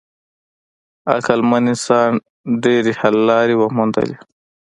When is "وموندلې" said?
3.57-4.17